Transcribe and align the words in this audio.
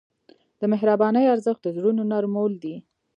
د 0.59 0.61
مهربانۍ 0.73 1.25
ارزښت 1.33 1.61
د 1.63 1.67
زړونو 1.77 2.01
نرمول 2.11 2.53
دي. 2.63 2.75